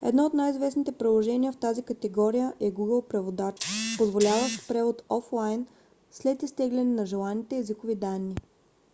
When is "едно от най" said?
0.03-0.51